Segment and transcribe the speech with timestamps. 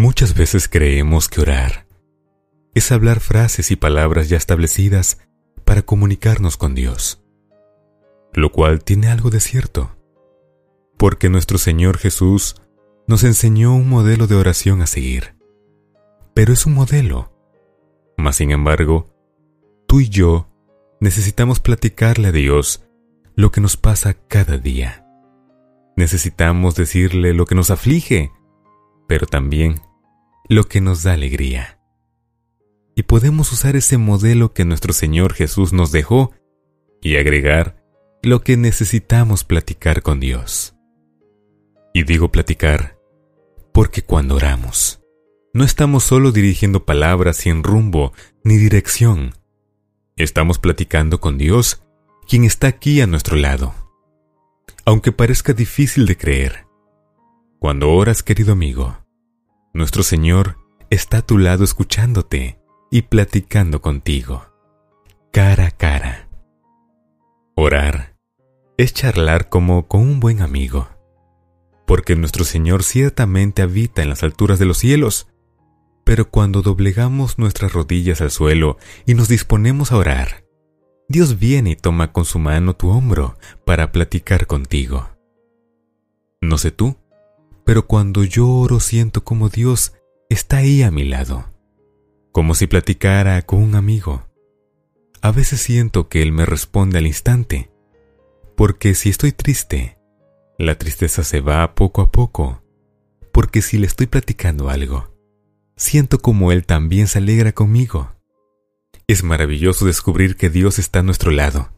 [0.00, 1.86] Muchas veces creemos que orar
[2.72, 5.18] es hablar frases y palabras ya establecidas
[5.66, 7.22] para comunicarnos con Dios,
[8.32, 9.94] lo cual tiene algo de cierto,
[10.96, 12.62] porque nuestro Señor Jesús
[13.06, 15.36] nos enseñó un modelo de oración a seguir,
[16.32, 17.30] pero es un modelo.
[18.16, 19.12] Mas sin embargo,
[19.86, 20.48] tú y yo
[21.02, 22.86] necesitamos platicarle a Dios
[23.36, 25.06] lo que nos pasa cada día.
[25.94, 28.32] Necesitamos decirle lo que nos aflige,
[29.06, 29.82] pero también
[30.50, 31.78] lo que nos da alegría.
[32.96, 36.32] Y podemos usar ese modelo que nuestro Señor Jesús nos dejó
[37.00, 37.80] y agregar
[38.24, 40.74] lo que necesitamos platicar con Dios.
[41.94, 42.98] Y digo platicar
[43.72, 45.00] porque cuando oramos,
[45.54, 48.12] no estamos solo dirigiendo palabras sin rumbo
[48.42, 49.34] ni dirección.
[50.16, 51.84] Estamos platicando con Dios,
[52.28, 53.72] quien está aquí a nuestro lado.
[54.84, 56.66] Aunque parezca difícil de creer,
[57.60, 58.96] cuando oras, querido amigo,
[59.72, 60.56] nuestro Señor
[60.90, 62.58] está a tu lado escuchándote
[62.90, 64.46] y platicando contigo,
[65.30, 66.28] cara a cara.
[67.54, 68.16] Orar
[68.76, 70.88] es charlar como con un buen amigo,
[71.86, 75.28] porque nuestro Señor ciertamente habita en las alturas de los cielos,
[76.04, 80.44] pero cuando doblegamos nuestras rodillas al suelo y nos disponemos a orar,
[81.08, 85.10] Dios viene y toma con su mano tu hombro para platicar contigo.
[86.40, 86.96] No sé tú,
[87.70, 89.92] pero cuando yo oro siento como Dios
[90.28, 91.54] está ahí a mi lado,
[92.32, 94.26] como si platicara con un amigo.
[95.22, 97.70] A veces siento que Él me responde al instante,
[98.56, 100.00] porque si estoy triste,
[100.58, 102.60] la tristeza se va poco a poco,
[103.30, 105.14] porque si le estoy platicando algo,
[105.76, 108.16] siento como Él también se alegra conmigo.
[109.06, 111.70] Es maravilloso descubrir que Dios está a nuestro lado.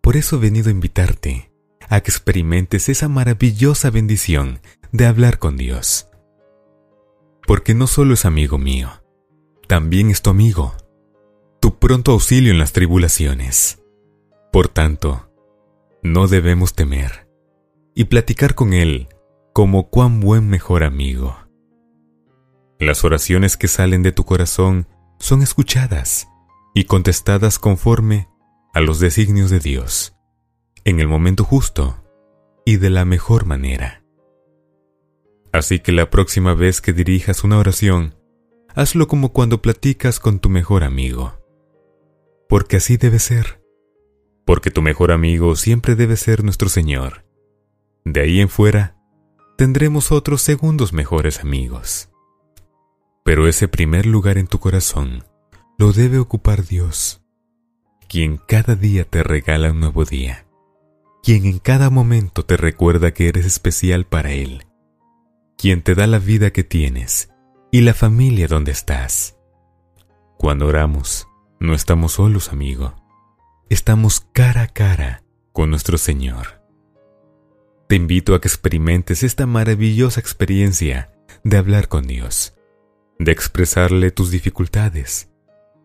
[0.00, 1.53] Por eso he venido a invitarte
[1.88, 4.60] a que experimentes esa maravillosa bendición
[4.92, 6.08] de hablar con Dios.
[7.46, 8.90] Porque no solo es amigo mío,
[9.66, 10.74] también es tu amigo,
[11.60, 13.82] tu pronto auxilio en las tribulaciones.
[14.52, 15.30] Por tanto,
[16.02, 17.28] no debemos temer
[17.94, 19.08] y platicar con Él
[19.52, 21.36] como cuán buen mejor amigo.
[22.78, 26.28] Las oraciones que salen de tu corazón son escuchadas
[26.74, 28.28] y contestadas conforme
[28.72, 30.13] a los designios de Dios
[30.84, 31.96] en el momento justo
[32.66, 34.04] y de la mejor manera.
[35.50, 38.16] Así que la próxima vez que dirijas una oración,
[38.74, 41.40] hazlo como cuando platicas con tu mejor amigo.
[42.48, 43.62] Porque así debe ser.
[44.44, 47.24] Porque tu mejor amigo siempre debe ser nuestro Señor.
[48.04, 48.98] De ahí en fuera,
[49.56, 52.10] tendremos otros segundos mejores amigos.
[53.24, 55.24] Pero ese primer lugar en tu corazón
[55.78, 57.22] lo debe ocupar Dios,
[58.06, 60.44] quien cada día te regala un nuevo día
[61.24, 64.66] quien en cada momento te recuerda que eres especial para Él,
[65.56, 67.30] quien te da la vida que tienes
[67.72, 69.34] y la familia donde estás.
[70.36, 71.26] Cuando oramos,
[71.60, 72.94] no estamos solos, amigo.
[73.70, 75.24] Estamos cara a cara
[75.54, 76.62] con nuestro Señor.
[77.88, 81.10] Te invito a que experimentes esta maravillosa experiencia
[81.42, 82.54] de hablar con Dios,
[83.18, 85.30] de expresarle tus dificultades,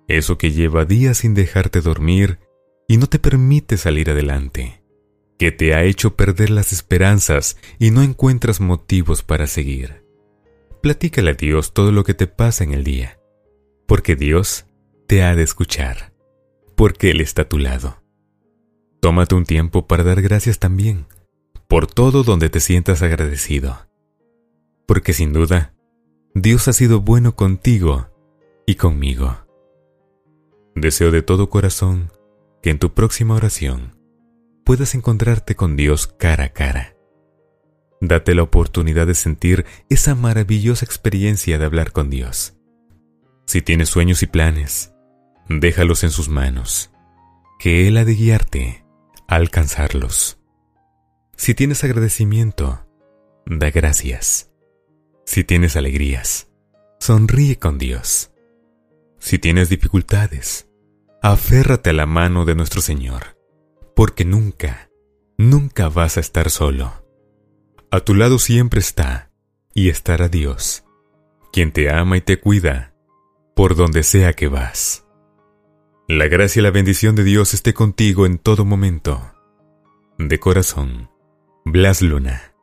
[0.09, 2.39] eso que lleva días sin dejarte dormir
[2.89, 4.78] y no te permite salir adelante
[5.39, 10.03] que te ha hecho perder las esperanzas y no encuentras motivos para seguir.
[10.81, 13.19] Platícale a Dios todo lo que te pasa en el día,
[13.87, 14.65] porque Dios
[15.07, 16.13] te ha de escuchar,
[16.75, 18.03] porque Él está a tu lado.
[18.99, 21.05] Tómate un tiempo para dar gracias también,
[21.69, 23.87] por todo donde te sientas agradecido,
[24.85, 25.73] porque sin duda,
[26.35, 28.09] Dios ha sido bueno contigo
[28.65, 29.37] y conmigo.
[30.75, 32.11] Deseo de todo corazón
[32.61, 33.98] que en tu próxima oración
[34.69, 36.95] puedas encontrarte con Dios cara a cara.
[38.01, 42.53] Date la oportunidad de sentir esa maravillosa experiencia de hablar con Dios.
[43.47, 44.93] Si tienes sueños y planes,
[45.49, 46.91] déjalos en sus manos,
[47.57, 48.85] que Él ha de guiarte
[49.27, 50.39] a alcanzarlos.
[51.35, 52.85] Si tienes agradecimiento,
[53.47, 54.51] da gracias.
[55.25, 56.47] Si tienes alegrías,
[56.99, 58.33] sonríe con Dios.
[59.17, 60.69] Si tienes dificultades,
[61.23, 63.38] aférrate a la mano de nuestro Señor
[63.99, 64.89] porque nunca,
[65.37, 67.05] nunca vas a estar solo.
[67.91, 69.29] A tu lado siempre está
[69.73, 70.85] y estará Dios,
[71.51, 72.95] quien te ama y te cuida
[73.57, 75.05] por donde sea que vas.
[76.07, 79.33] La gracia y la bendición de Dios esté contigo en todo momento.
[80.17, 81.11] De corazón,
[81.65, 82.53] Blas Luna.